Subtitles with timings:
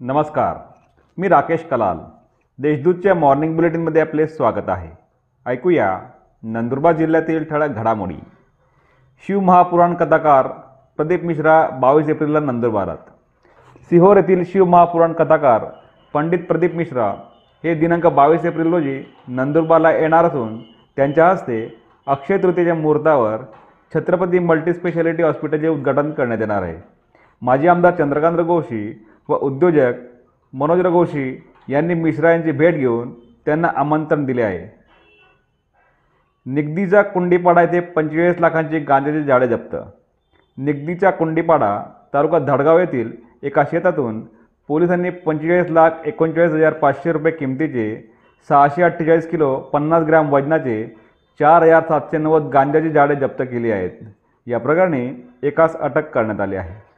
[0.00, 0.56] नमस्कार
[1.18, 1.98] मी राकेश कलाल.
[2.58, 4.88] देशदूतच्या मॉर्निंग बुलेटिनमध्ये आपले स्वागत आहे.
[5.46, 5.88] ऐकूया
[6.42, 8.16] नंदुरबार जिल्ह्यातील ठळक घडामोडी.
[9.26, 10.46] शिवमहापुराण कथाकार
[10.96, 12.96] प्रदीप मिश्रा बावीस एप्रिलला नंदुरबारात.
[13.90, 15.64] सिहोर येथील शिवमहापुराण कथाकार
[16.14, 17.10] पंडित प्रदीप मिश्रा
[17.64, 20.58] हे दिनांक बावीस एप्रिल रोजी नंदुरबारला येणार असून
[20.96, 21.60] त्यांच्या हस्ते
[22.06, 23.36] अक्षय तृतीयेच्या मुहूर्तावर
[23.94, 26.76] छत्रपती मल्टीस्पेशालिटी हॉस्पिटलचे उद्घाटन करण्यात येणार आहे.
[27.42, 29.92] माजी आमदार चंद्रकांत रघोशी व उद्योजक
[30.52, 33.12] मनोज रघोशी यांनी मिश्रा यांची भेट घेऊन
[33.46, 34.66] त्यांना आमंत्रण दिले आहे.
[36.46, 39.76] निगदीचा कुंडीपाडा येथे पंचेचाळीस लाखांची गांजाची झाडे जप्त.
[40.58, 41.82] निगदीचा कुंडीपाडा
[42.14, 43.12] तालुका धडगाव येथील
[43.42, 44.20] एका शेतातून
[44.68, 47.86] पोलिसांनी पंचेचाळीस लाख एकोणचाळीस हजार पाचशे रुपये किमतीचे
[48.48, 50.84] सहाशे अठ्ठेचाळीस किलो पन्नास ग्रॅम वजनाचे
[51.40, 53.90] चार हजार सातशे नव्वद गांजाची झाडे जप्त केली आहेत.
[54.46, 55.08] या प्रकरणी
[55.42, 56.89] एकास अटक करण्यात आली आहे.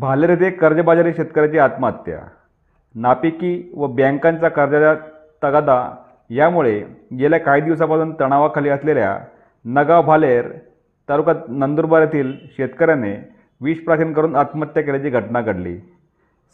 [0.00, 2.18] भालेर कर्जबाजारी शेतकऱ्याची आत्महत्या.
[2.94, 4.94] नापिकी व बँकांचा कर्जाचा
[5.42, 5.76] तगादा
[6.30, 6.82] यामुळे
[7.18, 9.18] गेल्या काही दिवसापासून तणावाखाली असलेल्या
[9.64, 10.48] नगाव भालेर
[11.08, 13.14] तालुक्यात नंदुरबार येथील शेतकऱ्याने
[13.60, 15.76] विष प्राशन करून आत्महत्या केल्याची घटना घडली.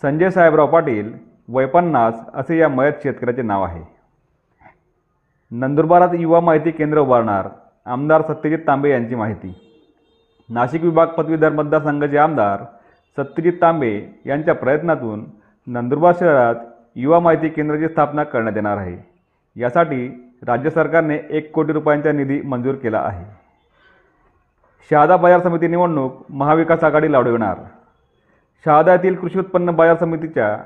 [0.03, 1.13] संजय साहेबराव पाटील
[1.49, 3.83] वैपन्नास असे या मयत शेतकऱ्याचे नाव आहे.
[5.51, 7.49] नंदुरबारात युवा माहिती केंद्र उभारणार
[7.87, 9.55] आमदार सत्यजित तांबे यांची माहिती.
[10.49, 12.65] नाशिक विभाग पदवीधर मतदारसंघाचे आमदार
[13.17, 15.25] सत्यजित तांबे यांच्या प्रयत्नातून
[15.67, 16.55] नंदुरबार शहरात
[16.97, 18.97] युवा माहिती केंद्राची स्थापना करण्यात येणार आहे.
[19.57, 20.07] यासाठी
[20.47, 23.25] राज्य सरकारने एक कोटी रुपयांचा निधी मंजूर केला आहे.
[24.91, 27.57] शहादा बाजार समिती निवडणूक महाविकास आघाडी लढविणार.
[28.65, 30.57] शहादा येथील कृषी उत्पन्न बाजार समितीच्या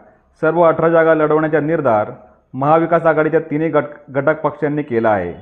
[0.41, 2.11] सर्व अठरा जागा लढवण्याचा निर्धार
[2.55, 5.35] महाविकास आघाडीच्या तिन्ही गट घटक पक्षांनी केला आहे.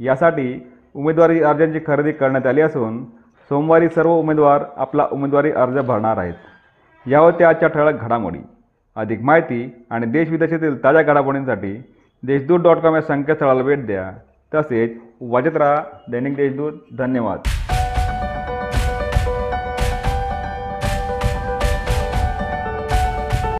[0.00, 3.04] यासाठी उमेदवारी अर्जांची खरेदी करण्यात आली असून
[3.48, 6.34] सोमवारी सर्व उमेदवार आपला उमेदवारी अर्ज भरणार आहेत.
[7.06, 8.38] यावर त्या आजच्या ठळक घडामोडी.
[8.96, 11.82] अधिक माहिती आणि देशविदेशातील ताज्या घडामोडींसाठी
[12.22, 14.10] देशदूत डॉट कॉम या संकेतस्थळाला भेट द्या.
[14.54, 14.90] तसेच
[15.20, 16.72] वाजत राहा दैनिक देशदूत.
[16.98, 17.38] धन्यवाद.